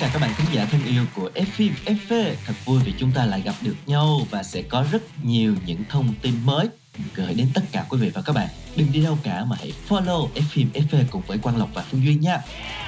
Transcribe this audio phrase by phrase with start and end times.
[0.00, 2.92] chào tất cả các bạn khán giả thân yêu của F FV Thật vui vì
[2.98, 6.68] chúng ta lại gặp được nhau và sẽ có rất nhiều những thông tin mới
[7.14, 8.48] gửi đến tất cả quý vị và các bạn.
[8.76, 12.04] Đừng đi đâu cả mà hãy follow F FV cùng với Quang Lộc và Phương
[12.04, 12.40] duy nha.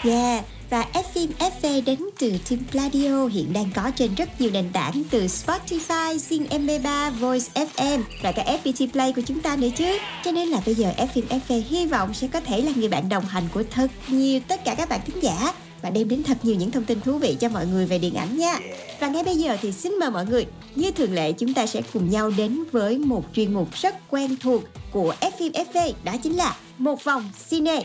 [0.05, 4.69] Yeah, và F FV đến từ Team Pladio hiện đang có trên rất nhiều nền
[4.73, 9.69] tảng từ Spotify, Zing MP3, Voice FM và cả FPT Play của chúng ta nữa
[9.77, 9.99] chứ.
[10.25, 13.09] Cho nên là bây giờ F FV hy vọng sẽ có thể là người bạn
[13.09, 15.53] đồng hành của thật nhiều tất cả các bạn thính giả
[15.83, 18.15] và đem đến thật nhiều những thông tin thú vị cho mọi người về điện
[18.15, 18.59] ảnh nha.
[19.01, 21.83] Và ngay bây giờ thì xin mời mọi người, như thường lệ chúng ta sẽ
[21.93, 26.37] cùng nhau đến với một chuyên mục rất quen thuộc của F FV đó chính
[26.37, 27.83] là một vòng cine.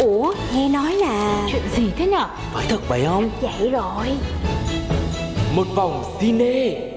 [0.00, 2.26] Ủa nghe nói là Chuyện gì thế nhở?
[2.52, 3.30] Phải thật vậy không?
[3.40, 4.06] Vậy rồi
[5.56, 6.95] Một vòng cine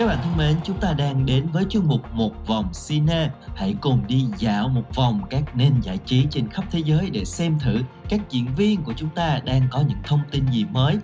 [0.00, 3.30] Các bạn thân mến, chúng ta đang đến với chuyên mục Một vòng cine.
[3.54, 7.24] Hãy cùng đi dạo một vòng các nền giải trí trên khắp thế giới để
[7.24, 10.96] xem thử các diễn viên của chúng ta đang có những thông tin gì mới.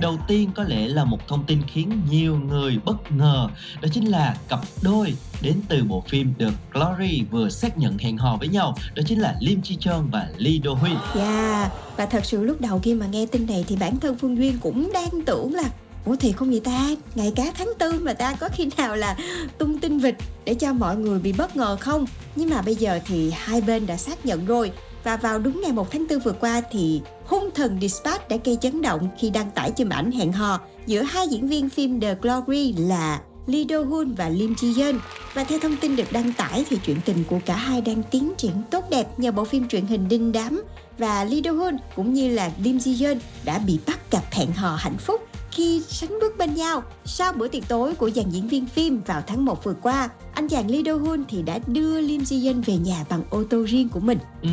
[0.00, 3.48] Đầu tiên có lẽ là một thông tin khiến nhiều người bất ngờ,
[3.82, 8.18] đó chính là cặp đôi đến từ bộ phim The Glory vừa xác nhận hẹn
[8.18, 10.98] hò với nhau, đó chính là Lim Ji Yeon và Lee Do Hyun.
[11.14, 14.36] Yeah, và thật sự lúc đầu khi mà nghe tin này thì bản thân Phương
[14.36, 15.70] Duyên cũng đang tưởng là
[16.04, 19.16] Ủa thì không vậy ta, ngày cá tháng tư mà ta có khi nào là
[19.58, 22.06] tung tin vịt để cho mọi người bị bất ngờ không?
[22.36, 24.72] Nhưng mà bây giờ thì hai bên đã xác nhận rồi
[25.04, 28.58] và vào đúng ngày 1 tháng 4 vừa qua thì hung thần Dispatch đã gây
[28.60, 32.14] chấn động khi đăng tải chùm ảnh hẹn hò giữa hai diễn viên phim The
[32.22, 34.98] Glory là Lee Do Hoon và Lim Ji Yeon.
[35.34, 38.32] Và theo thông tin được đăng tải thì chuyện tình của cả hai đang tiến
[38.36, 40.62] triển tốt đẹp nhờ bộ phim truyền hình đinh đám
[40.98, 44.52] và Lee Do Hoon cũng như là Lim Ji Yeon đã bị bắt gặp hẹn
[44.52, 45.20] hò hạnh phúc
[45.54, 49.22] khi sánh bước bên nhau sau bữa tiệc tối của dàn diễn viên phim vào
[49.26, 50.08] tháng 1 vừa qua.
[50.34, 53.44] Anh chàng Lee Do Hoon thì đã đưa Lim Ji Yeon về nhà bằng ô
[53.50, 54.18] tô riêng của mình.
[54.42, 54.48] Ừ,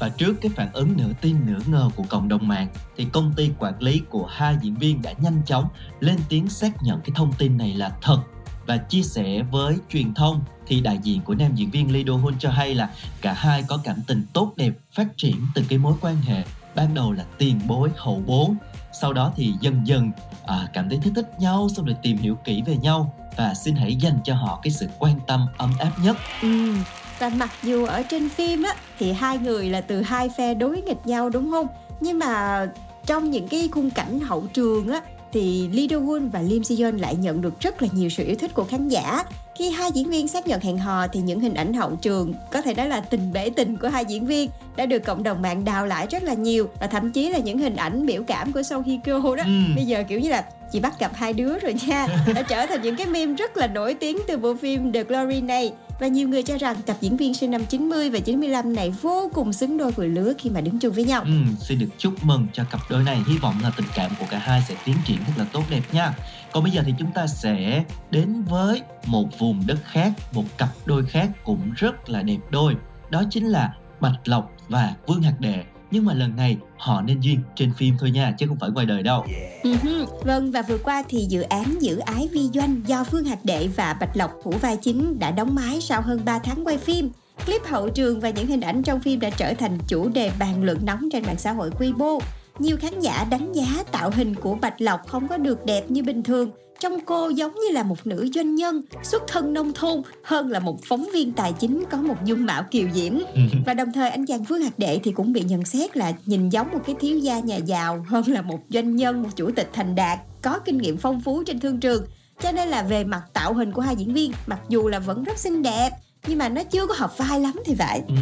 [0.00, 3.32] và trước cái phản ứng nửa tin nửa ngờ của cộng đồng mạng thì công
[3.36, 5.68] ty quản lý của hai diễn viên đã nhanh chóng
[6.00, 8.18] lên tiếng xác nhận cái thông tin này là thật
[8.66, 12.14] và chia sẻ với truyền thông thì đại diện của nam diễn viên Lee Do
[12.14, 12.90] Hoon cho hay là
[13.20, 16.44] cả hai có cảm tình tốt đẹp phát triển từ cái mối quan hệ
[16.74, 18.48] ban đầu là tiền bối hậu bối
[18.92, 20.10] sau đó thì dần dần
[20.46, 23.76] à, cảm thấy thích thích nhau xong rồi tìm hiểu kỹ về nhau và xin
[23.76, 26.72] hãy dành cho họ cái sự quan tâm ấm áp nhất Ừ.
[27.18, 30.82] Và mặc dù ở trên phim á thì hai người là từ hai phe đối
[30.82, 31.66] nghịch nhau đúng không?
[32.00, 32.66] Nhưng mà
[33.06, 35.00] trong những cái khung cảnh hậu trường á
[35.32, 38.24] thì Lee Do Hoon và Lim Ji Yeon lại nhận được rất là nhiều sự
[38.24, 39.24] yêu thích của khán giả.
[39.54, 42.60] Khi hai diễn viên xác nhận hẹn hò thì những hình ảnh hậu trường có
[42.62, 45.64] thể nói là tình bể tình của hai diễn viên đã được cộng đồng mạng
[45.64, 48.62] đào lại rất là nhiều và thậm chí là những hình ảnh biểu cảm của
[48.62, 49.74] Song Hye Kyo đó Ừm.
[49.76, 52.06] bây giờ kiểu như là chị bắt gặp hai đứa rồi nha.
[52.34, 55.40] Đã trở thành những cái meme rất là nổi tiếng từ bộ phim The Glory
[55.40, 55.72] này.
[56.00, 59.30] Và nhiều người cho rằng cặp diễn viên sinh năm 90 và 95 này vô
[59.34, 61.22] cùng xứng đôi vừa lứa khi mà đứng chung với nhau.
[61.22, 61.30] Ừ,
[61.60, 63.22] xin được chúc mừng cho cặp đôi này.
[63.26, 65.82] Hy vọng là tình cảm của cả hai sẽ tiến triển rất là tốt đẹp
[65.92, 66.14] nha.
[66.52, 70.68] Còn bây giờ thì chúng ta sẽ đến với một vùng đất khác một cặp
[70.86, 72.74] đôi khác cũng rất là đẹp đôi.
[73.10, 77.20] Đó chính là Bạch Lộc và Vương Hạc Đệ nhưng mà lần này họ nên
[77.20, 79.24] duyên trên phim thôi nha chứ không phải ngoài đời đâu
[79.62, 80.04] Ừ hứ.
[80.24, 83.68] Vâng và vừa qua thì dự án Giữ ái vi doanh do Phương Hạc Đệ
[83.76, 87.10] và Bạch Lộc thủ vai chính đã đóng máy sau hơn 3 tháng quay phim.
[87.46, 90.64] Clip hậu trường và những hình ảnh trong phim đã trở thành chủ đề bàn
[90.64, 92.20] luận nóng trên mạng xã hội Weibo.
[92.58, 96.02] Nhiều khán giả đánh giá tạo hình của Bạch Lộc không có được đẹp như
[96.02, 96.50] bình thường.
[96.80, 100.60] Trông cô giống như là một nữ doanh nhân xuất thân nông thôn hơn là
[100.60, 103.18] một phóng viên tài chính có một dung mạo kiều diễm.
[103.66, 106.48] Và đồng thời anh chàng Vương Hạc Đệ thì cũng bị nhận xét là nhìn
[106.48, 109.70] giống một cái thiếu gia nhà giàu hơn là một doanh nhân, một chủ tịch
[109.72, 112.06] thành đạt có kinh nghiệm phong phú trên thương trường.
[112.42, 115.24] Cho nên là về mặt tạo hình của hai diễn viên, mặc dù là vẫn
[115.24, 115.90] rất xinh đẹp,
[116.26, 118.02] nhưng mà nó chưa có hợp vai lắm thì vậy.
[118.08, 118.14] ừ,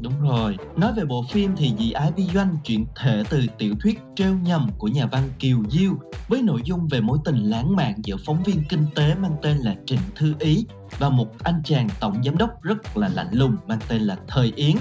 [0.00, 0.56] đúng rồi.
[0.76, 4.34] Nói về bộ phim thì Dị ái vi doanh chuyển thể từ tiểu thuyết trêu
[4.34, 5.92] nhầm của nhà văn Kiều Diêu
[6.28, 9.56] với nội dung về mối tình lãng mạn giữa phóng viên kinh tế mang tên
[9.56, 10.66] là Trịnh Thư Ý
[10.98, 14.52] và một anh chàng tổng giám đốc rất là lạnh lùng mang tên là Thời
[14.56, 14.76] Yến.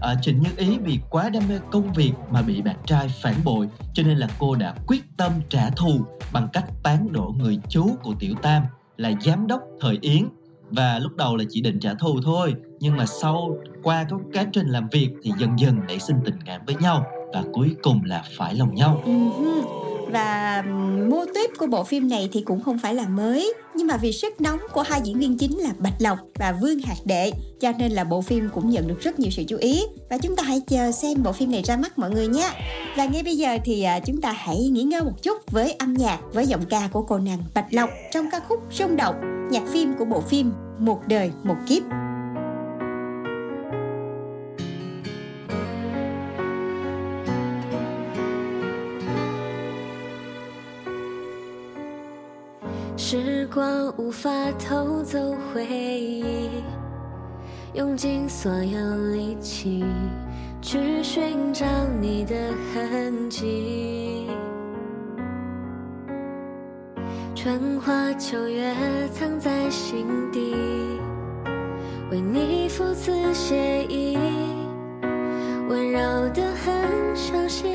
[0.00, 3.34] À, Trịnh Như Ý vì quá đam mê công việc mà bị bạn trai phản
[3.44, 6.00] bội cho nên là cô đã quyết tâm trả thù
[6.32, 8.62] bằng cách tán đổ người chú của Tiểu Tam
[8.96, 10.28] là giám đốc thời Yến
[10.70, 14.44] và lúc đầu là chỉ định trả thù thôi, nhưng mà sau, qua cái quá
[14.52, 18.00] trình làm việc thì dần dần nảy sinh tình cảm với nhau và cuối cùng
[18.04, 19.02] là phải lòng nhau.
[19.04, 19.12] Ừ
[20.14, 20.62] và
[21.10, 23.54] mô típ của bộ phim này thì cũng không phải là mới.
[23.74, 26.78] Nhưng mà vì sức nóng của hai diễn viên chính là Bạch Lộc và Vương
[26.78, 29.82] Hạc Đệ, cho nên là bộ phim cũng nhận được rất nhiều sự chú ý.
[30.10, 32.50] Và chúng ta hãy chờ xem bộ phim này ra mắt mọi người nhé.
[32.96, 35.94] Và ngay bây giờ thì à, chúng ta hãy nghỉ ngơi một chút với âm
[35.94, 39.14] nhạc, với giọng ca của cô nàng Bạch Lộc trong ca khúc rung động,
[39.50, 41.82] nhạc phim của bộ phim Một đời một kiếp.
[53.44, 55.18] 时光无法偷走
[55.52, 56.48] 回忆，
[57.74, 59.84] 用尽所有力气
[60.62, 61.66] 去寻找
[62.00, 62.34] 你的
[62.72, 64.28] 痕迹。
[67.34, 68.74] 春花秋月
[69.12, 70.54] 藏在心底，
[72.10, 74.16] 为你赴此写意，
[75.68, 76.00] 温柔
[76.30, 77.74] 的很伤心。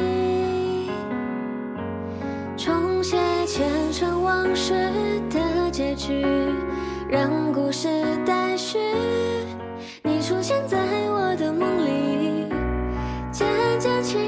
[2.58, 3.16] 重写
[3.46, 4.74] 前尘往事
[5.30, 5.40] 的
[5.80, 6.26] 结局，
[7.10, 7.88] 让故事
[8.26, 8.78] 待续。
[10.04, 10.78] 你出现在
[11.10, 12.50] 我的梦里，
[13.32, 13.48] 渐
[13.80, 14.20] 渐清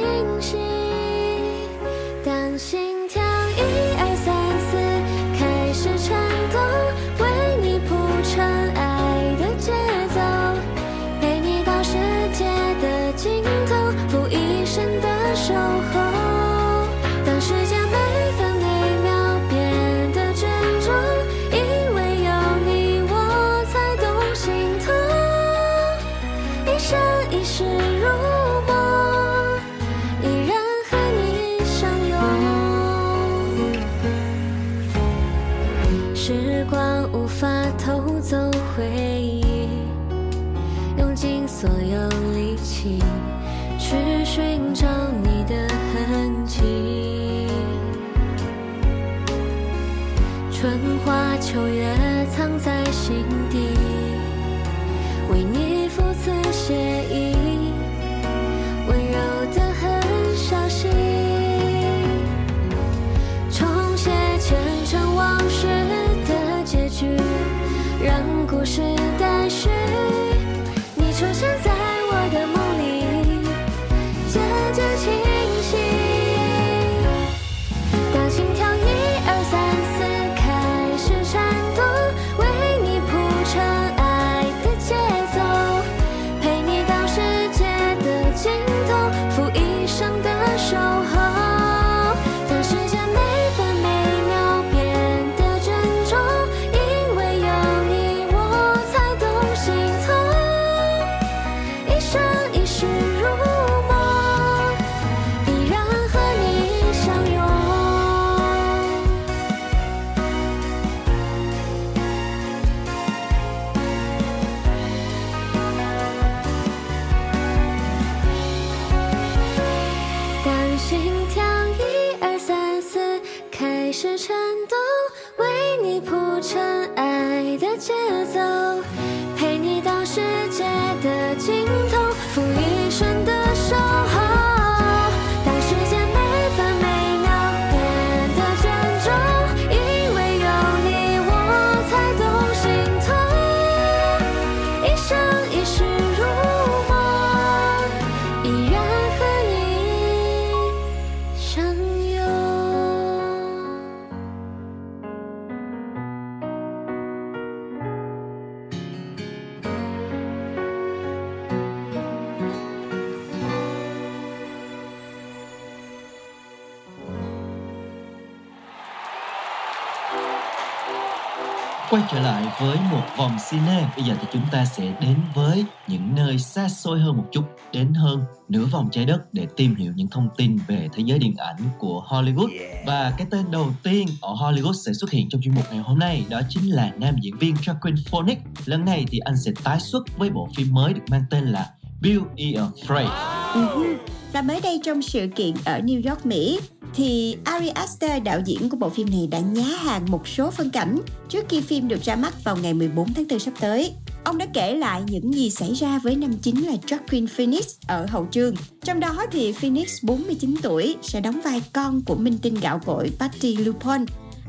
[171.92, 175.66] Quay trở lại với một vòng cine, bây giờ thì chúng ta sẽ đến với
[175.88, 177.44] những nơi xa xôi hơn một chút,
[177.74, 181.20] đến hơn nửa vòng trái đất để tìm hiểu những thông tin về thế giới
[181.20, 182.50] điện ảnh của Hollywood.
[182.86, 186.00] Và cái tên đầu tiên ở Hollywood sẽ xuất hiện trong chuyên mục ngày hôm
[186.00, 188.38] nay đó chính là nam diễn viên Joaquin Phoenix.
[188.66, 191.70] Lần này thì anh sẽ tái xuất với bộ phim mới được mang tên là
[192.02, 192.46] Bill E.
[192.46, 193.10] Afraid.
[193.54, 193.96] Uh-huh.
[194.34, 196.60] Và mới đây trong sự kiện ở New York, Mỹ,
[196.94, 200.70] thì Ari Aster, đạo diễn của bộ phim này đã nhá hàng một số phân
[200.70, 200.98] cảnh
[201.30, 203.94] trước khi phim được ra mắt vào ngày 14 tháng 4 sắp tới.
[204.24, 208.06] Ông đã kể lại những gì xảy ra với nam chính là Joaquin Phoenix ở
[208.10, 208.56] hậu trường.
[208.84, 213.12] Trong đó thì Phoenix 49 tuổi sẽ đóng vai con của minh tinh gạo cội
[213.20, 214.02] Patty LuPone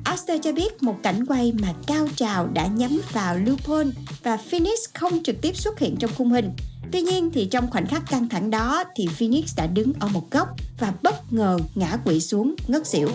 [0.04, 3.86] Aster cho biết một cảnh quay mà cao trào đã nhắm vào LuPone
[4.22, 6.50] và Phoenix không trực tiếp xuất hiện trong khung hình.
[6.92, 10.30] Tuy nhiên thì trong khoảnh khắc căng thẳng đó thì Phoenix đã đứng ở một
[10.30, 10.48] góc
[10.78, 13.08] và bất ngờ ngã quỵ xuống ngất xỉu.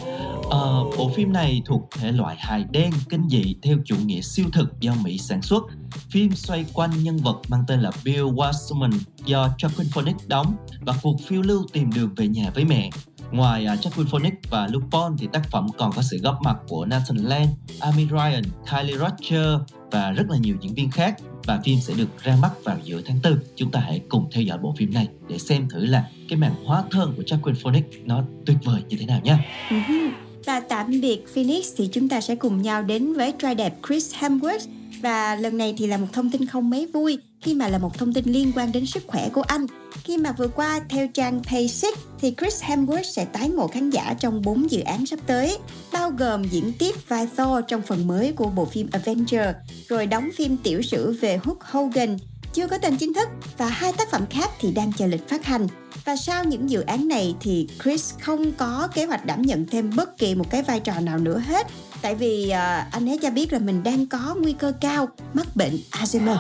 [0.50, 4.46] Ờ, bộ phim này thuộc thể loại hài đen kinh dị theo chủ nghĩa siêu
[4.54, 5.64] thực do Mỹ sản xuất.
[6.10, 8.92] Phim xoay quanh nhân vật mang tên là Bill Wasserman
[9.26, 12.90] do Joaquin Phoenix đóng và cuộc phiêu lưu tìm đường về nhà với mẹ.
[13.32, 16.86] Ngoài uh, Joaquin Phoenix và Lupon, thì tác phẩm còn có sự góp mặt của
[16.86, 21.16] Nathan Lane, Amy Ryan, Kylie Roger và rất là nhiều diễn viên khác
[21.48, 23.40] và phim sẽ được ra mắt vào giữa tháng 4.
[23.56, 26.52] Chúng ta hãy cùng theo dõi bộ phim này để xem thử là cái màn
[26.66, 29.46] hóa thân của Jacqueline Phoenix nó tuyệt vời như thế nào nha.
[29.70, 29.76] Ừ
[30.48, 34.16] và tạm biệt Phoenix thì chúng ta sẽ cùng nhau đến với trai đẹp Chris
[34.16, 34.68] Hemsworth
[35.02, 37.98] và lần này thì là một thông tin không mấy vui khi mà là một
[37.98, 39.66] thông tin liên quan đến sức khỏe của anh.
[40.04, 44.16] Khi mà vừa qua theo trang Paysic thì Chris Hemsworth sẽ tái ngộ khán giả
[44.20, 45.58] trong 4 dự án sắp tới,
[45.94, 49.56] bao gồm diễn tiếp vai Thor trong phần mới của bộ phim Avenger,
[49.88, 52.18] rồi đóng phim tiểu sử về Hulk Hogan,
[52.54, 55.46] chưa có tên chính thức và hai tác phẩm khác thì đang chờ lịch phát
[55.46, 55.68] hành.
[56.06, 59.92] Và sau những dự án này thì Chris không có kế hoạch đảm nhận thêm
[59.96, 61.68] bất kỳ một cái vai trò nào nữa hết.
[62.02, 65.56] Tại vì uh, anh ấy cho biết là mình đang có nguy cơ cao mắc
[65.56, 66.38] bệnh Alzheimer.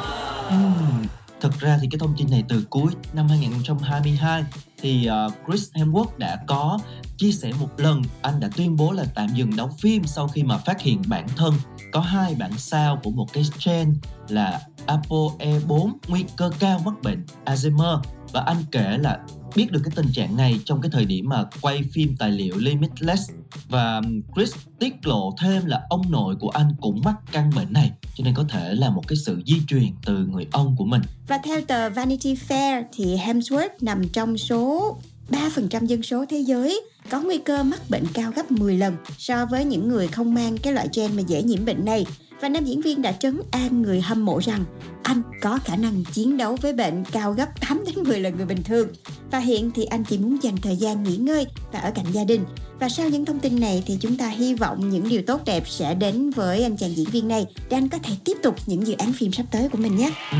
[0.47, 1.05] Uhm,
[1.41, 4.45] thực ra thì cái thông tin này từ cuối năm 2022
[4.81, 6.79] thì uh, Chris Hemsworth đã có
[7.17, 10.43] chia sẻ một lần anh đã tuyên bố là tạm dừng đóng phim sau khi
[10.43, 11.53] mà phát hiện bản thân
[11.91, 13.93] có hai bản sao của một cái gen
[14.29, 18.01] là ApoE4 nguy cơ cao mắc bệnh Alzheimer.
[18.33, 19.19] Và anh kể là
[19.55, 22.57] biết được cái tình trạng này trong cái thời điểm mà quay phim tài liệu
[22.57, 23.31] Limitless.
[23.69, 24.01] Và
[24.35, 28.23] Chris tiết lộ thêm là ông nội của anh cũng mắc căn bệnh này cho
[28.23, 31.01] nên có thể là một cái sự di truyền từ người ông của mình.
[31.27, 34.97] Và theo tờ Vanity Fair thì Hemsworth nằm trong số
[35.29, 39.45] 3% dân số thế giới có nguy cơ mắc bệnh cao gấp 10 lần so
[39.45, 42.05] với những người không mang cái loại gen mà dễ nhiễm bệnh này
[42.41, 44.65] và nam diễn viên đã trấn an người hâm mộ rằng
[45.03, 48.45] anh có khả năng chiến đấu với bệnh cao gấp 8 đến 10 lần người
[48.45, 48.87] bình thường.
[49.31, 52.23] Và hiện thì anh chỉ muốn dành thời gian nghỉ ngơi và ở cạnh gia
[52.23, 52.45] đình.
[52.79, 55.63] Và sau những thông tin này thì chúng ta hy vọng những điều tốt đẹp
[55.67, 58.87] sẽ đến với anh chàng diễn viên này để anh có thể tiếp tục những
[58.87, 60.11] dự án phim sắp tới của mình nhé.
[60.31, 60.37] Ừ,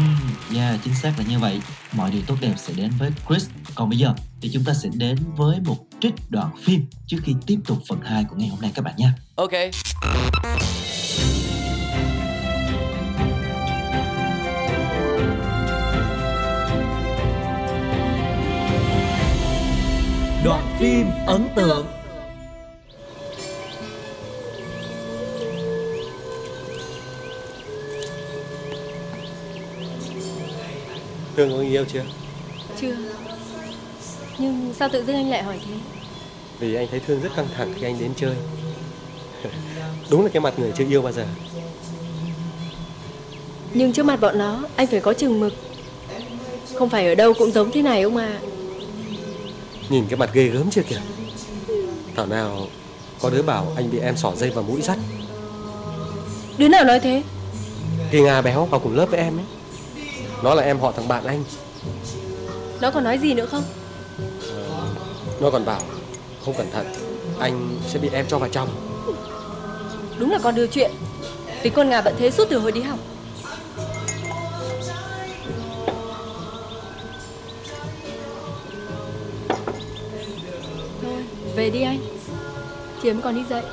[0.55, 1.61] yeah, chính xác là như vậy.
[1.93, 3.47] Mọi điều tốt đẹp sẽ đến với Chris.
[3.75, 7.33] Còn bây giờ thì chúng ta sẽ đến với một trích đoạn phim trước khi
[7.45, 9.09] tiếp tục phần 2 của ngày hôm nay các bạn nhé.
[9.35, 9.51] Ok.
[20.79, 21.85] Phim ấn tượng.
[31.35, 32.03] Thương có người yêu chưa?
[32.81, 32.95] Chưa.
[34.37, 35.73] Nhưng sao tự dưng anh lại hỏi thế?
[36.59, 38.35] Vì anh thấy Thương rất căng thẳng khi anh đến chơi.
[40.09, 41.25] Đúng là cái mặt người chưa yêu bao giờ.
[43.73, 45.53] Nhưng trước mặt bọn nó Anh phải có chừng mực.
[46.75, 48.39] Không phải ở đâu cũng giống thế này ông à
[49.89, 51.01] Nhìn cái mặt ghê gớm chưa kìa?
[52.15, 52.67] Thảo nào
[53.21, 54.97] Có đứa bảo anh bị em xỏ dây vào mũi sắt
[56.57, 57.23] Đứa nào nói thế?
[58.11, 59.45] Cái Nga béo vào cùng lớp với em ấy.
[60.43, 61.43] Nó là em họ thằng bạn anh.
[62.81, 63.63] Nó còn nói gì nữa không?
[65.39, 65.81] Nó còn bảo
[66.45, 66.87] Không cẩn thận
[67.39, 68.69] Anh sẽ bị em cho vào trong.
[70.17, 70.91] Đúng là con đưa chuyện.
[71.63, 72.99] Tính con Nga bận thế suốt từ hồi đi học
[81.57, 81.99] về đi anh.
[83.01, 83.63] Chiều mới còn đi dậy.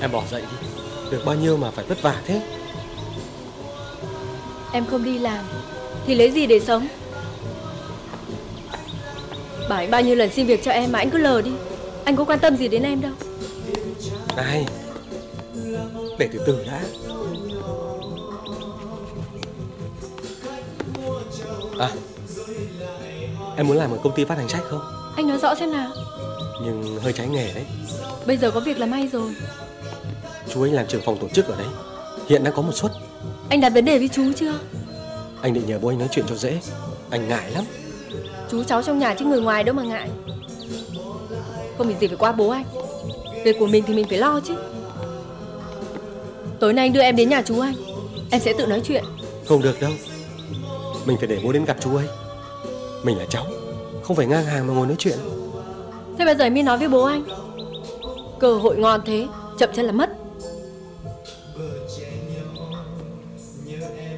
[0.00, 0.68] Em bỏ dậy đi.
[1.10, 2.42] Được bao nhiêu mà phải vất vả thế?
[4.72, 5.44] Em không đi làm
[6.06, 6.86] Thì lấy gì để sống?
[9.68, 11.50] Bảo anh bao nhiêu lần xin việc cho em mà anh cứ lờ đi.
[12.04, 13.12] Anh có quan tâm gì đến em đâu.
[14.36, 14.66] Này
[16.18, 16.80] Để từ từ đã.
[21.78, 21.90] À
[23.56, 25.12] Em muốn làm ở công ty phát hành sách không?
[25.16, 26.05] Anh nói rõ xem nào
[26.62, 27.64] Nhưng hơi trái nghề đấy.
[28.26, 29.34] Bây giờ có việc là may rồi.
[30.54, 31.68] Chú anh làm trưởng phòng tổ chức ở đấy.
[32.28, 32.92] Hiện đang có một suất.
[33.48, 34.58] Anh đặt vấn đề với chú chưa?
[35.42, 36.60] Anh định nhờ bố anh nói chuyện cho dễ.
[37.10, 37.64] Anh ngại lắm.
[38.50, 40.08] Chú cháu trong nhà chứ người ngoài đâu mà ngại.
[41.78, 42.64] Không việc gì phải qua bố anh.
[43.44, 44.54] Việc của mình thì mình phải lo chứ.
[46.60, 47.74] Tối nay anh đưa em đến nhà chú anh.
[48.30, 49.04] Em sẽ tự nói chuyện.
[49.46, 49.92] Không được đâu.
[51.04, 52.06] Mình phải để bố đến gặp chú ấy.
[53.02, 53.46] Mình là cháu.
[54.02, 55.18] Không phải ngang hàng mà ngồi nói chuyện
[56.18, 57.24] Thế bây giờ mới nói với bố anh.
[58.40, 59.26] Cơ hội ngon thế
[59.58, 60.10] Chậm chân là mất.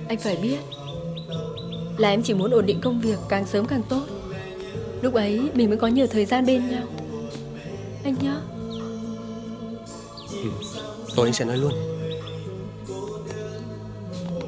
[0.09, 0.59] Anh phải biết
[1.97, 4.03] Là em chỉ muốn ổn định công việc càng sớm càng tốt.
[5.03, 6.83] Lúc ấy mình mới có nhiều thời gian bên nhau.
[8.05, 8.41] Anh nhớ.
[10.33, 10.51] Ừ.
[11.17, 11.73] Tôi anh sẽ nói luôn.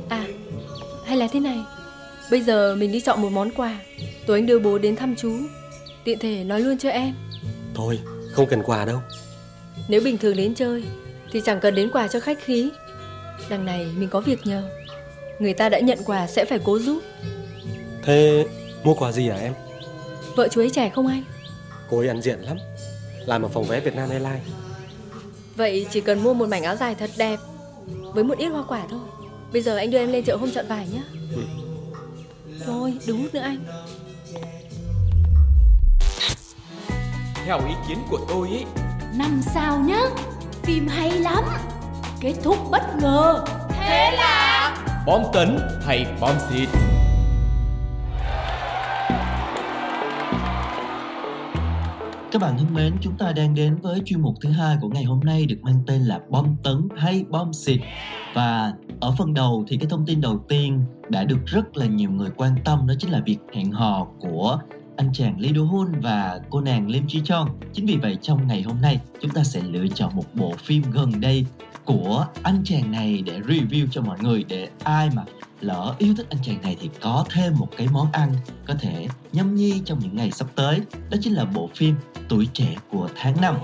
[0.09, 0.26] À
[1.04, 1.59] hay là thế này.
[2.30, 3.80] Bây giờ mình đi chọn một món quà.
[4.26, 5.33] Tối anh đưa bố đến thăm chú.
[6.04, 7.14] Tiện thể nói luôn cho em
[7.75, 8.00] Thôi
[8.33, 9.00] không cần quà đâu.
[9.89, 10.85] Nếu bình thường đến chơi
[11.33, 12.71] Thì chẳng cần đến quà cho khách khí.
[13.50, 14.62] Đằng này mình có việc nhờ.
[15.39, 17.03] Người ta đã nhận quà sẽ phải cố giúp.
[18.03, 18.47] Thế
[18.85, 19.55] mua quà gì hả em?
[20.37, 21.25] Vợ chú ấy trẻ không anh?
[21.91, 22.57] Cô ấy ăn diện lắm.
[23.27, 24.47] Làm ở phòng vé Việt Nam Airlines.
[25.57, 27.39] Vậy chỉ cần mua một mảnh áo dài thật đẹp
[28.15, 29.00] Với một ít hoa quả thôi.
[29.53, 31.03] Bây giờ anh đưa em lên chợ hôm chọn vải nhé
[31.37, 31.43] ừ.
[32.67, 33.65] Thôi hút nữa anh
[37.47, 38.64] Theo ý kiến của tôi ý.
[39.14, 40.00] Năm sao nhá
[40.62, 41.44] Phim hay lắm.
[42.20, 43.44] Kết thúc bất ngờ.
[43.70, 46.68] Thế là Bom tấn hay bom xịt?
[52.32, 55.04] Các bạn thân mến, chúng ta đang đến với chuyên mục thứ hai của ngày
[55.04, 57.80] hôm nay được mang tên là bom tấn hay bom xịt.
[58.35, 62.11] Và ở phần đầu thì cái thông tin đầu tiên đã được rất là nhiều
[62.11, 64.59] người quan tâm đó chính là việc hẹn hò của
[65.00, 67.49] anh chàng Lee Do Hoon và cô nàng Lim Ji Chon.
[67.73, 70.83] Chính vì vậy trong ngày hôm nay, chúng ta sẽ lựa chọn một bộ phim
[70.90, 71.47] gần đây
[71.85, 75.25] của anh chàng này để review cho mọi người, để ai mà
[75.61, 78.33] lỡ yêu thích anh chàng này thì có thêm một cái món ăn
[78.66, 80.80] có thể nhâm nhi trong những ngày sắp tới
[81.11, 81.95] đó chính là bộ phim
[82.28, 83.57] tuổi trẻ của tháng 5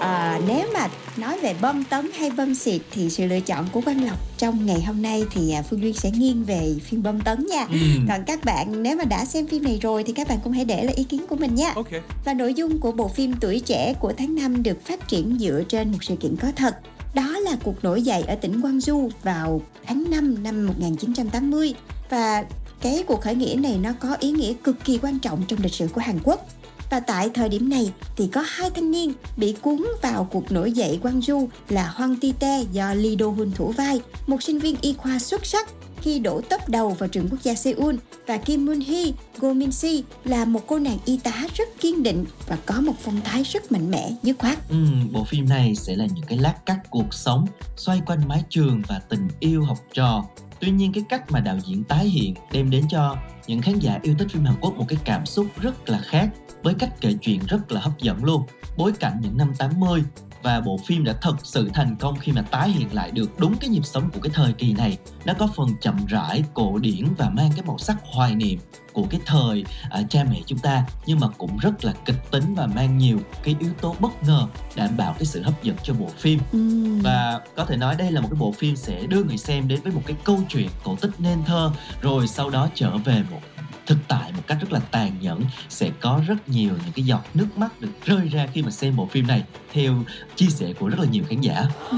[0.00, 3.80] À, nếu mà nói về bom tấn hay bom xịt thì sự lựa chọn của
[3.80, 7.20] Quang Lộc trong ngày hôm nay thì à, Phương Duyên sẽ nghiêng về phim bom
[7.20, 7.66] tấn nha.
[7.70, 7.76] Ừ.
[8.08, 10.64] Còn các bạn nếu mà đã xem phim này rồi thì các bạn cũng hãy
[10.64, 11.72] để lại ý kiến của mình nha.
[11.74, 12.00] Okay.
[12.24, 15.62] Và nội dung của bộ phim Tuổi trẻ của tháng 5 được phát triển dựa
[15.68, 16.76] trên một sự kiện có thật.
[17.14, 21.74] Đó là cuộc nổi dậy ở tỉnh Gwangju vào tháng 5 năm 1980
[22.10, 22.44] và
[22.80, 25.74] cái cuộc khởi nghĩa này nó có ý nghĩa cực kỳ quan trọng trong lịch
[25.74, 26.46] sử của Hàn Quốc
[26.90, 30.72] và tại thời điểm này thì có hai thanh niên bị cuốn vào cuộc nổi
[30.72, 34.76] dậy Gwangju là hoang Ti Te do Lee Do Hun thủ vai, một sinh viên
[34.80, 35.68] y khoa xuất sắc
[36.06, 37.94] khi đổ tấp đầu vào trường quốc gia Seoul
[38.26, 42.02] và Kim Moon Hee, Go Min Si là một cô nàng y tá rất kiên
[42.02, 44.68] định và có một phong thái rất mạnh mẽ, dứt khoát.
[44.68, 44.76] Ừ,
[45.12, 47.46] bộ phim này sẽ là những cái lát cắt cuộc sống
[47.76, 50.24] xoay quanh mái trường và tình yêu học trò.
[50.60, 53.98] Tuy nhiên cái cách mà đạo diễn tái hiện đem đến cho những khán giả
[54.02, 56.28] yêu thích phim Hàn Quốc một cái cảm xúc rất là khác
[56.66, 58.42] với cách kể chuyện rất là hấp dẫn luôn.
[58.76, 60.02] Bối cảnh những năm 80
[60.42, 63.56] và bộ phim đã thật sự thành công khi mà tái hiện lại được đúng
[63.60, 64.98] cái nhịp sống của cái thời kỳ này.
[65.24, 68.58] Nó có phần chậm rãi, cổ điển và mang cái màu sắc hoài niệm
[68.92, 72.54] của cái thời à, cha mẹ chúng ta nhưng mà cũng rất là kịch tính
[72.54, 75.94] và mang nhiều cái yếu tố bất ngờ đảm bảo cái sự hấp dẫn cho
[75.94, 76.58] bộ phim ừ.
[77.02, 79.80] và có thể nói đây là một cái bộ phim sẽ đưa người xem đến
[79.82, 83.40] với một cái câu chuyện cổ tích nên thơ rồi sau đó trở về một
[83.86, 87.22] thực tại một cách rất là tàn nhẫn, sẽ có rất nhiều những cái giọt
[87.34, 89.94] nước mắt được rơi ra khi mà xem bộ phim này, theo
[90.36, 91.64] chia sẻ của rất là nhiều khán giả.
[91.90, 91.96] Ừ.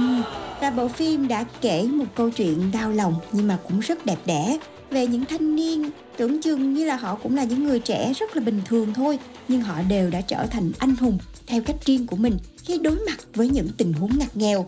[0.61, 4.19] Và bộ phim đã kể một câu chuyện đau lòng nhưng mà cũng rất đẹp
[4.27, 4.59] đẽ
[4.91, 8.37] về những thanh niên tưởng chừng như là họ cũng là những người trẻ rất
[8.37, 12.07] là bình thường thôi, nhưng họ đều đã trở thành anh hùng theo cách riêng
[12.07, 14.67] của mình khi đối mặt với những tình huống ngặt nghèo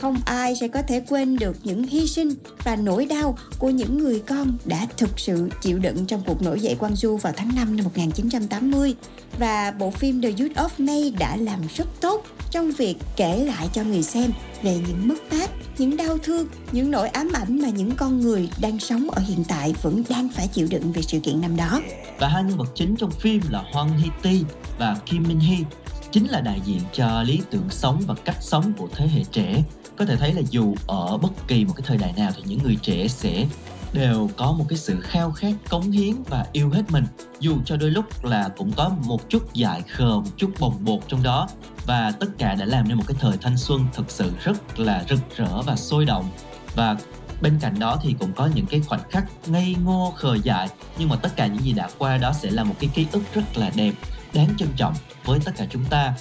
[0.00, 2.34] không ai sẽ có thể quên được những hy sinh
[2.64, 6.60] và nỗi đau của những người con đã thực sự chịu đựng trong cuộc nổi
[6.60, 8.94] dậy Quang Du vào tháng 5 năm 1980
[9.38, 13.68] và bộ phim The Youth of May đã làm rất tốt trong việc kể lại
[13.72, 14.32] cho người xem
[14.62, 18.50] về những mất mát, những đau thương, những nỗi ám ảnh mà những con người
[18.60, 21.80] đang sống ở hiện tại vẫn đang phải chịu đựng về sự kiện năm đó.
[22.18, 24.44] Và hai nhân vật chính trong phim là Hwang Hee Ti
[24.78, 25.64] và Kim Min Hee
[26.12, 29.62] chính là đại diện cho lý tưởng sống và cách sống của thế hệ trẻ
[29.96, 32.62] có thể thấy là dù ở bất kỳ một cái thời đại nào thì những
[32.62, 33.46] người trẻ sẽ
[33.92, 37.04] đều có một cái sự khao khát, cống hiến và yêu hết mình.
[37.40, 41.00] Dù cho đôi lúc là cũng có một chút dại khờ, một chút bồng bột
[41.08, 41.48] trong đó.
[41.86, 45.04] Và tất cả đã làm nên một cái thời thanh xuân thực sự rất là
[45.08, 46.30] rực rỡ và sôi động.
[46.74, 46.96] Và
[47.42, 50.68] bên cạnh đó thì cũng có những cái khoảnh khắc ngây ngô, khờ dại.
[50.98, 53.22] Nhưng mà tất cả những gì đã qua đó sẽ là một cái ký ức
[53.34, 53.92] rất là đẹp,
[54.34, 56.14] đáng trân trọng với tất cả chúng ta.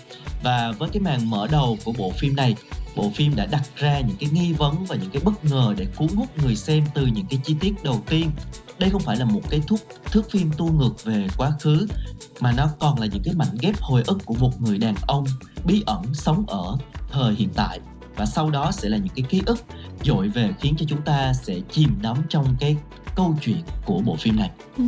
[0.44, 2.56] Và với cái màn mở đầu của bộ phim này
[2.96, 5.88] bộ phim đã đặt ra những cái nghi vấn và những cái bất ngờ để
[5.96, 8.32] cuốn hút người xem từ những cái chi tiết đầu tiên
[8.80, 11.88] đây không phải là một cái thúc, thước phim tu ngược về quá khứ,
[12.40, 15.26] mà nó còn là những cái mảnh ghép hồi ức của một người đàn ông
[15.66, 16.78] bí ẩn sống ở
[17.12, 17.80] thời hiện tại
[18.16, 19.60] và sau đó sẽ là những cái ký ức
[20.04, 22.78] dội về khiến cho chúng ta sẽ chìm đắm trong cái
[23.16, 24.52] câu chuyện của bộ phim này.
[24.78, 24.84] Ừ.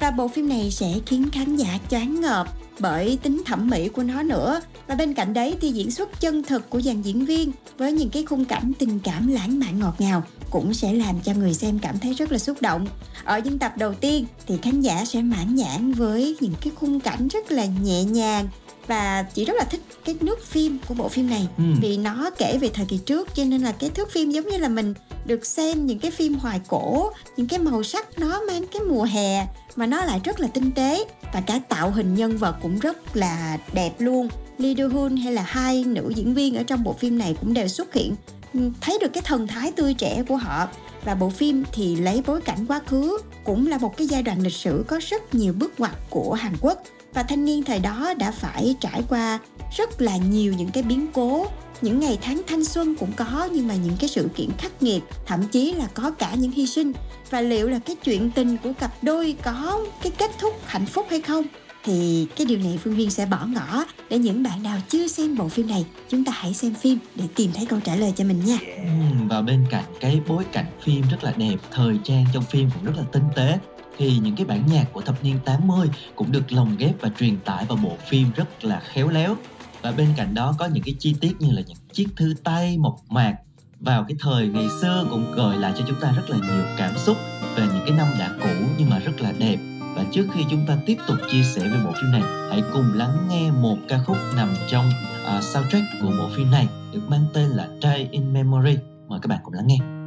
[0.00, 2.46] Và bộ phim này sẽ khiến khán giả choáng ngợp
[2.80, 4.60] bởi tính thẩm mỹ của nó nữa.
[4.86, 8.10] Và bên cạnh đấy thì diễn xuất chân thực của dàn diễn viên với những
[8.10, 11.78] cái khung cảnh tình cảm lãng mạn ngọt ngào cũng sẽ làm cho người xem
[11.78, 12.86] cảm thấy rất là xúc động.
[13.24, 17.00] Ở những tập đầu tiên thì khán giả sẽ mãn nhãn với những cái khung
[17.00, 18.48] cảnh rất là nhẹ nhàng
[18.88, 21.48] và chị rất là thích cái nước phim của bộ phim này.
[21.58, 21.64] Ừ.
[21.82, 24.58] vì nó kể về thời kỳ trước cho nên là cái thước phim giống như
[24.58, 24.94] là mình
[25.26, 29.04] được xem những cái phim hoài cổ những cái màu sắc nó mang cái mùa
[29.04, 29.46] hè
[29.76, 33.16] mà nó lại rất là tinh tế và cả tạo hình nhân vật cũng rất
[33.16, 34.28] là đẹp luôn.
[34.58, 37.54] Lee Do Hun hay là hai nữ diễn viên ở trong bộ phim này cũng
[37.54, 38.14] đều xuất hiện.
[38.54, 40.68] Ừ, thấy được cái thần thái tươi trẻ của họ.
[41.04, 44.42] Và bộ phim thì lấy bối cảnh quá khứ cũng là một cái giai đoạn
[44.42, 46.82] lịch sử có rất nhiều bước ngoặt của Hàn Quốc
[47.18, 49.38] và thanh niên thời đó đã phải trải qua
[49.76, 51.46] rất là nhiều những cái biến cố.
[51.80, 55.02] Những ngày tháng thanh xuân cũng có nhưng mà những cái sự kiện khắc nghiệt
[55.26, 56.92] thậm chí là có cả những hy sinh.
[57.30, 61.06] Và liệu là cái chuyện tình của cặp đôi có cái kết thúc hạnh phúc
[61.10, 61.44] hay không?
[61.84, 65.36] Thì cái điều này Phương Viên sẽ bỏ ngỏ để những bạn nào chưa xem
[65.36, 68.24] bộ phim này chúng ta hãy xem phim để tìm thấy câu trả lời cho
[68.24, 68.58] mình nha.
[68.76, 68.90] Ừ,
[69.28, 72.84] và bên cạnh cái bối cảnh phim rất là đẹp, thời trang trong phim cũng
[72.84, 73.58] rất là tinh tế
[73.98, 77.36] thì những cái bản nhạc của thập niên 80 cũng được lồng ghép và truyền
[77.44, 79.36] tải vào bộ phim rất là khéo léo.
[79.82, 82.78] Và bên cạnh đó có những cái chi tiết như là những chiếc thư tay
[82.78, 83.34] mộc mạc
[83.80, 86.96] vào cái thời ngày xưa cũng gợi lại cho chúng ta rất là nhiều cảm
[86.96, 87.16] xúc
[87.56, 89.56] về những cái năm đã cũ nhưng mà rất là đẹp.
[89.94, 92.92] Và trước khi chúng ta tiếp tục chia sẻ về bộ phim này, hãy cùng
[92.94, 94.90] lắng nghe một ca khúc nằm trong
[95.36, 98.76] uh, soundtrack của bộ phim này được mang tên là Try in Memory.
[99.08, 99.97] Mời các bạn cùng lắng nghe.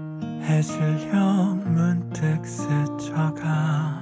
[0.42, 1.14] 해질녘
[1.68, 4.02] 문득 스쳐가.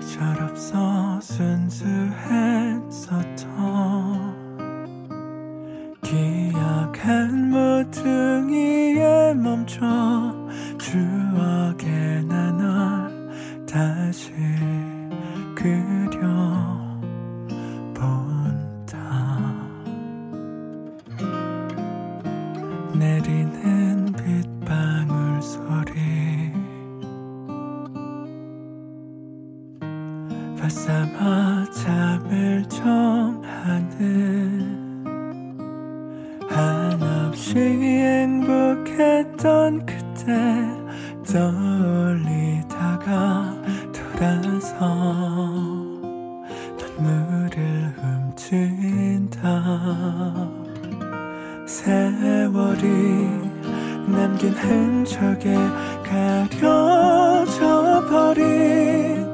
[0.00, 1.74] 철없어 순수했었
[52.84, 53.28] 세월이
[54.06, 55.54] 남긴 흔적에
[56.04, 59.26] 가려져 버린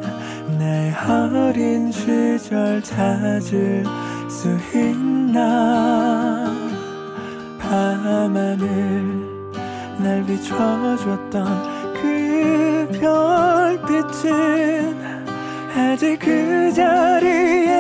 [0.59, 3.85] 내 어린 시절 찾을
[4.29, 6.55] 수 있나?
[7.59, 9.29] 밤하늘
[9.99, 14.31] 날 비춰줬던 그 별빛은
[15.77, 17.80] 아직 그 자리에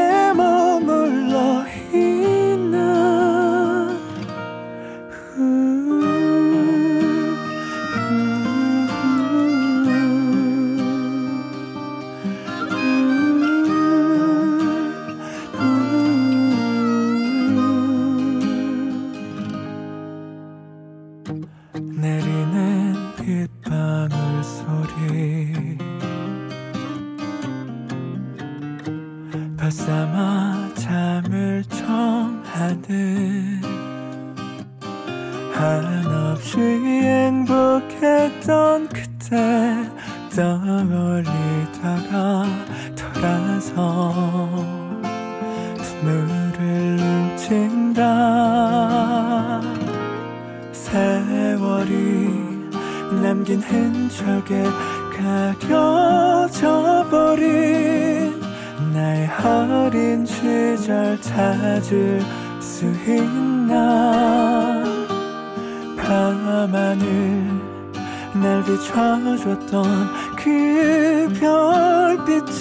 [69.41, 72.61] 비춰줬던 그 별빛은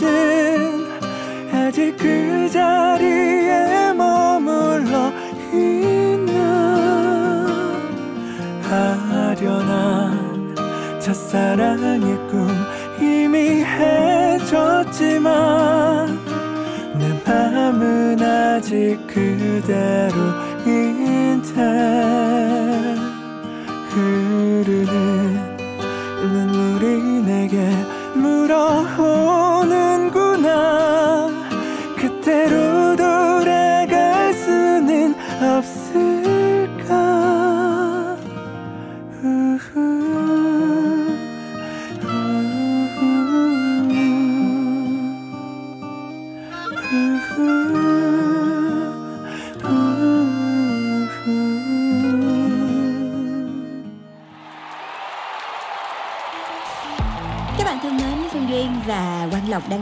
[1.52, 5.12] 아직 그 자리에 머물러
[5.54, 6.38] 있나
[8.72, 10.56] 아련한
[11.00, 12.48] 첫사랑의 꿈
[13.00, 15.28] 이미 해졌지만
[16.98, 20.10] 내 맘은 아직 그대로인
[21.42, 22.39] 듯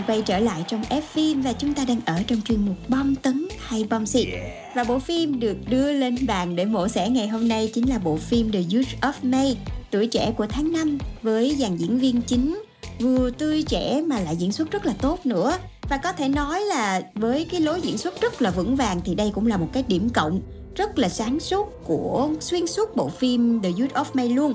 [0.07, 3.15] quay trở lại trong F phim và chúng ta đang ở trong chuyên mục bom
[3.15, 4.27] tấn hay bom xịt.
[4.75, 7.97] Và bộ phim được đưa lên bàn để mổ xẻ ngày hôm nay chính là
[7.97, 9.57] bộ phim The Youth of May,
[9.91, 12.63] tuổi trẻ của tháng 5 với dàn diễn viên chính
[12.99, 15.57] vừa tươi trẻ mà lại diễn xuất rất là tốt nữa.
[15.89, 19.15] Và có thể nói là với cái lối diễn xuất rất là vững vàng thì
[19.15, 20.41] đây cũng là một cái điểm cộng
[20.75, 24.53] rất là sáng suốt của xuyên suốt bộ phim The Youth of May luôn.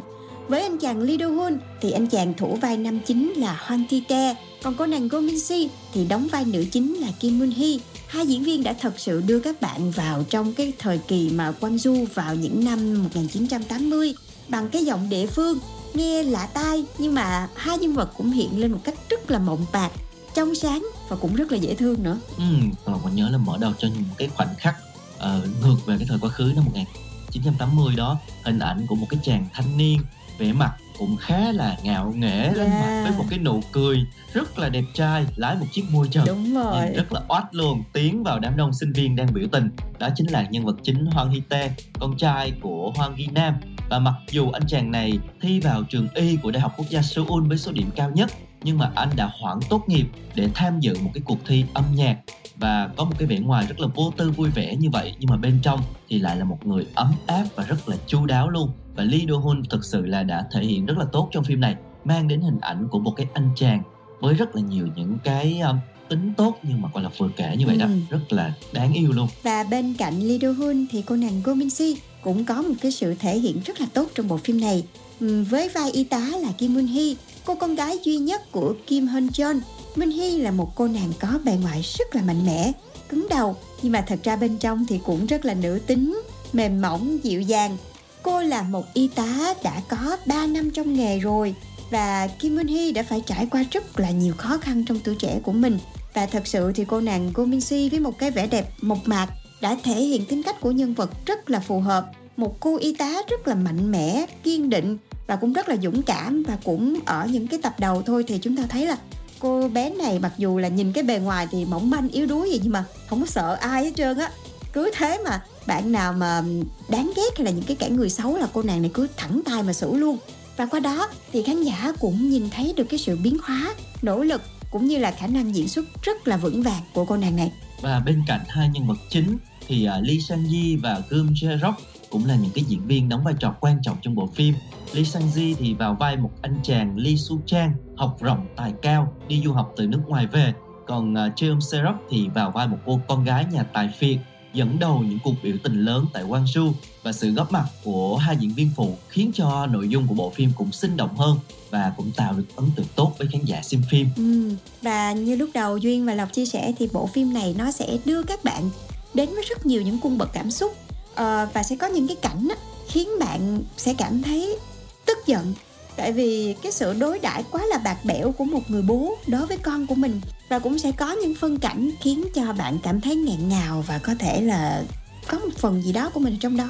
[0.49, 3.85] Với anh chàng Lee Do Hoon thì anh chàng thủ vai nam chính là Hwan
[3.89, 7.39] Ti Tae, còn cô nàng Go Min Si thì đóng vai nữ chính là Kim
[7.39, 7.79] Moon Hee.
[8.07, 11.53] Hai diễn viên đã thật sự đưa các bạn vào trong cái thời kỳ mà
[11.53, 14.15] Quang Du vào những năm 1980
[14.49, 15.59] bằng cái giọng địa phương
[15.95, 19.39] nghe lạ tai nhưng mà hai nhân vật cũng hiện lên một cách rất là
[19.39, 19.91] mộng bạc
[20.35, 22.19] trong sáng và cũng rất là dễ thương nữa.
[22.37, 22.45] Ừ,
[22.85, 24.77] còn còn nhớ là mở đầu cho những cái khoảnh khắc
[25.17, 25.23] uh,
[25.63, 29.49] ngược về cái thời quá khứ năm 1980 đó hình ảnh của một cái chàng
[29.53, 30.01] thanh niên
[30.39, 32.81] vẻ mặt cũng khá là ngạo nghễ lên Yeah.
[32.83, 36.25] mặt với một cái nụ cười rất là đẹp trai lái một chiếc môi trần
[36.27, 36.87] Đúng rồi.
[36.97, 40.27] rất là oát luôn tiến vào đám đông sinh viên đang biểu tình đó chính
[40.27, 43.55] là nhân vật chính Hoàng Hy Tê con trai của Hoàng Ghi Nam
[43.93, 47.03] và mặc dù anh chàng này thi vào trường y của Đại học Quốc gia
[47.03, 48.31] Seoul với số điểm cao nhất
[48.63, 51.85] nhưng mà anh đã hoãn tốt nghiệp để tham dự một cái cuộc thi âm
[51.95, 52.19] nhạc
[52.57, 55.15] và có một cái vẻ ngoài rất là vô tư vui vẻ như vậy.
[55.19, 58.27] Nhưng mà bên trong thì lại là một người ấm áp và rất là chu
[58.27, 58.71] đáo luôn.
[58.97, 61.61] Và Lee Do Hoon thực sự là đã thể hiện rất là tốt trong phim
[61.61, 63.83] này mang đến hình ảnh của một cái anh chàng
[64.21, 65.79] với rất là nhiều những cái um,
[66.09, 67.87] tính tốt nhưng mà gọi là vừa kể như vậy đó.
[67.87, 67.93] Ừ.
[68.11, 69.29] rất là đáng yêu luôn.
[69.43, 72.75] Và bên cạnh Lee Do Hoon thì cô nàng Go Min Si cũng có một
[72.81, 74.85] cái sự thể hiện rất là tốt trong bộ phim này.
[75.21, 79.09] Ừ, với vai y tá là Kim Min-hee cô con gái duy nhất của Kim
[79.09, 79.61] Hyun Jeon.
[79.97, 82.73] Min-hee là một cô nàng có bề ngoài rất là mạnh mẽ,
[83.09, 86.81] cứng đầu nhưng mà thật ra bên trong thì cũng rất là nữ tính, mềm
[86.81, 87.77] mỏng, dịu dàng.
[88.23, 91.55] Cô là một y tá đã có 3 năm trong nghề rồi
[91.91, 95.41] và Kim Min-hee đã phải trải qua rất là nhiều khó khăn trong tuổi trẻ
[95.43, 95.79] của mình
[96.15, 98.99] và thật sự thì cô nàng Go Min Si với một cái vẻ đẹp mộc
[99.09, 99.29] mạc
[99.63, 102.11] đã thể hiện tính cách của nhân vật rất là phù hợp.
[102.37, 104.97] Một cô y tá rất là mạnh mẽ, kiên định
[105.27, 108.39] và cũng rất là dũng cảm và cũng ở những cái tập đầu thôi thì
[108.39, 108.97] chúng ta thấy là
[109.39, 112.49] cô bé này mặc dù là nhìn cái bề ngoài thì mỏng manh, yếu đuối
[112.49, 114.31] vậy nhưng mà không có sợ ai hết trơn á.
[114.73, 116.43] Cứ thế mà bạn nào mà
[116.89, 119.41] đáng ghét hay là những cái kẻ người xấu là cô nàng này cứ thẳng
[119.45, 120.19] tay mà xử luôn.
[120.57, 124.23] Và qua đó thì khán giả cũng nhìn thấy được cái sự biến hóa, nỗ
[124.23, 127.37] lực cũng như là khả năng diễn xuất rất là vững vàng của cô nàng
[127.37, 131.33] này và bên cạnh hai nhân vật chính thì uh, Lee Sang Ji và Gum
[131.33, 134.27] Jae Rock cũng là những cái diễn viên đóng vai trò quan trọng trong bộ
[134.27, 134.55] phim.
[134.95, 138.73] Lee Sang Ji thì vào vai một anh chàng Lee Su Chang học rộng tài
[138.83, 140.53] cao đi du học từ nước ngoài về,
[140.87, 144.19] còn à, uh, Jeon Serok thì vào vai một cô con gái nhà tài phiệt
[144.55, 148.37] dẫn đầu những cuộc biểu tình lớn tại Gwangju và sự góp mặt của hai
[148.41, 151.39] diễn viên phụ khiến cho nội dung của bộ phim cũng sinh động hơn
[151.71, 154.09] và cũng tạo được ấn tượng tốt với khán giả xem phim.
[154.17, 154.51] Ừ.
[154.83, 157.99] Và như lúc đầu Duyên và Lộc chia sẻ thì bộ phim này nó sẽ
[158.05, 158.71] đưa các bạn
[159.15, 160.73] đến với rất nhiều những cung bậc cảm xúc
[161.13, 161.17] uh,
[161.55, 162.57] và sẽ có những cái cảnh á,
[162.89, 164.59] khiến bạn sẽ cảm thấy
[165.07, 165.55] tức giận
[165.97, 169.47] tại vì cái sự đối đãi quá là bạc bẽo của một người bố đối
[169.47, 170.21] với con của mình.
[170.49, 173.99] Và cũng sẽ có những phân cảnh khiến cho bạn cảm thấy ngẹn ngào và
[173.99, 174.83] có thể là
[175.29, 176.69] có một phần gì đó của mình trong đó.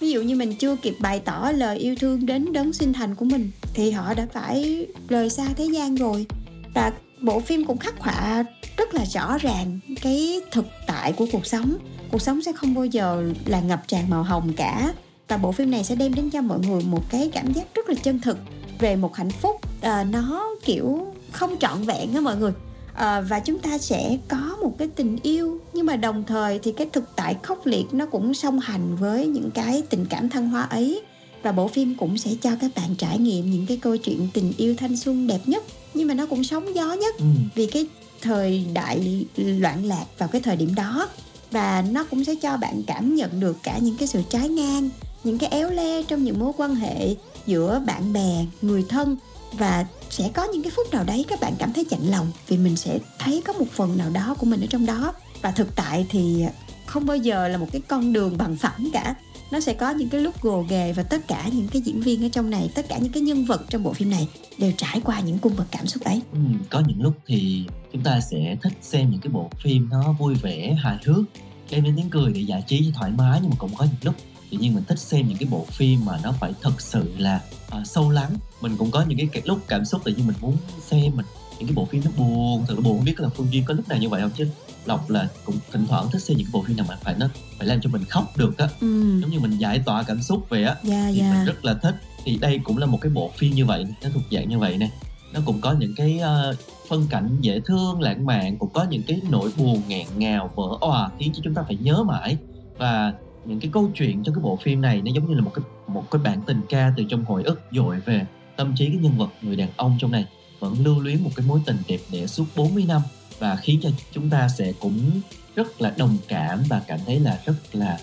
[0.00, 3.14] Ví dụ như mình chưa kịp bày tỏ lời yêu thương đến đấng sinh thành
[3.14, 6.26] của mình, thì họ đã phải rời xa thế gian rồi.
[6.74, 8.44] Và bộ phim cũng khắc họa
[8.76, 11.76] rất là rõ ràng cái thực tại của cuộc sống.
[12.12, 14.92] Cuộc sống sẽ không bao giờ là ngập tràn màu hồng cả.
[15.28, 17.88] Và bộ phim này sẽ đem đến cho mọi người một cái cảm giác rất
[17.88, 18.38] là chân thực
[18.80, 22.52] về một hạnh phúc à, nó kiểu không trọn vẹn á mọi người.
[22.94, 26.72] À, và chúng ta sẽ có một cái tình yêu nhưng mà đồng thời thì
[26.72, 30.48] cái thực tại khốc liệt nó cũng song hành với những cái tình cảm thăng
[30.48, 31.02] hoa ấy.
[31.42, 34.52] Và bộ phim cũng sẽ cho các bạn trải nghiệm những cái câu chuyện tình
[34.56, 35.62] yêu thanh xuân đẹp nhất
[35.94, 37.24] nhưng mà nó cũng sóng gió nhất Ừ.
[37.54, 37.86] vì cái
[38.22, 41.08] thời đại loạn lạc vào cái thời điểm đó
[41.50, 44.90] và nó cũng sẽ cho bạn cảm nhận được cả những cái sự trái ngang,
[45.24, 47.14] những cái éo le trong những mối quan hệ
[47.46, 49.16] giữa bạn bè, người thân
[49.52, 52.56] và sẽ có những cái phút nào đấy các bạn cảm thấy chạnh lòng vì
[52.56, 55.12] mình sẽ thấy có một phần nào đó của mình ở trong đó.
[55.42, 56.44] Và thực tại thì
[56.86, 59.14] không bao giờ là một cái con đường bằng phẳng cả
[59.50, 62.24] nó sẽ có những cái lúc gồ ghề và tất cả những cái diễn viên
[62.24, 65.00] ở trong này tất cả những cái nhân vật trong bộ phim này đều trải
[65.04, 66.20] qua những cung bậc cảm xúc ấy.
[66.32, 66.38] Ừ,
[66.70, 70.34] có những lúc thì chúng ta sẽ thích xem những cái bộ phim nó vui
[70.34, 71.24] vẻ hài hước
[71.70, 74.00] đem đến tiếng cười để giải trí cho thoải mái nhưng mà cũng có những
[74.02, 74.14] lúc
[74.50, 77.40] tự nhiên mình thích xem những cái bộ phim mà nó phải thật sự là
[77.80, 78.30] uh, sâu lắng.
[78.60, 81.26] Mình cũng có những cái, cái lúc cảm xúc tự nhiên mình muốn xem mình
[81.58, 83.74] những cái bộ phim nó buồn thật là buồn không biết là phương duyên có
[83.74, 84.48] lúc nào như vậy không chứ?
[84.86, 87.66] Lộc là cũng thỉnh thoảng thích xem những bộ phim nào mà phải nó phải
[87.66, 88.68] làm cho mình khóc được á.
[88.80, 89.20] Ừ.
[89.20, 91.34] Giống như mình giải tỏa cảm xúc về á dạ thì dạ.
[91.34, 91.94] mình rất là thích.
[92.24, 94.78] Thì đây cũng là một cái bộ phim như vậy nó thuộc dạng như vậy
[94.78, 94.90] nè.
[95.32, 96.56] Nó cũng có những cái uh,
[96.88, 100.76] phân cảnh dễ thương lãng mạn cũng có những cái nỗi buồn nghẹn ngào vỡ
[100.80, 102.36] òa khiến cho chúng ta phải nhớ mãi.
[102.78, 103.12] Và
[103.44, 105.64] những cái câu chuyện trong cái bộ phim này nó giống như là một cái
[105.86, 109.18] một cái bản tình ca từ trong hồi ức dội về tâm trí cái nhân
[109.18, 110.26] vật người đàn ông trong này.
[110.60, 113.02] Vẫn lưu luyến một cái mối tình đẹp đẽ suốt 40 năm
[113.40, 115.20] và khiến cho chúng ta sẽ cũng
[115.54, 117.98] rất là đồng cảm và cảm thấy là rất là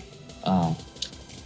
[0.50, 0.76] uh,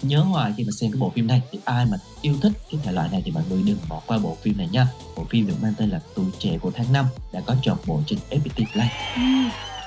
[0.02, 1.42] nhớ hoài khi mà xem cái bộ phim này.
[1.52, 4.18] Thì ai mà yêu thích cái thể loại này thì mọi người đừng bỏ qua
[4.18, 4.88] bộ phim này nha.
[5.16, 8.00] Bộ phim được mang tên là tuổi trẻ của tháng 5 đã có chọn bộ
[8.06, 8.90] trên FPT Play.
[9.16, 9.22] Ừ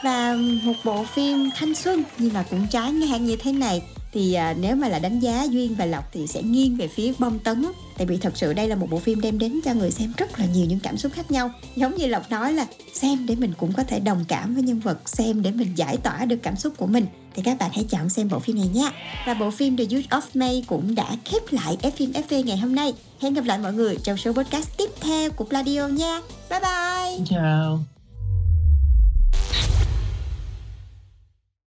[0.05, 3.81] và một bộ phim thanh xuân nhưng mà cũng trái ngang như thế này.
[4.11, 7.13] Thì à, nếu mà là đánh giá duyên và lộc thì sẽ nghiêng về phía
[7.19, 7.65] bom tấn
[7.97, 10.39] tại vì thật sự đây là một bộ phim đem đến cho người xem rất
[10.39, 11.51] là nhiều những cảm xúc khác nhau.
[11.75, 14.79] Giống như lộc nói là xem để mình cũng có thể đồng cảm với nhân
[14.79, 17.05] vật xem để mình giải tỏa được cảm xúc của mình.
[17.35, 18.91] Thì các bạn hãy chọn xem bộ phim này nha.
[19.27, 22.75] Và bộ phim The Youth of May cũng đã khép lại phim FV ngày hôm
[22.75, 22.93] nay.
[23.21, 26.21] Hẹn gặp lại mọi người trong số podcast tiếp theo của Pladio nha.
[26.49, 27.25] Bye bye.
[27.29, 27.79] Chào.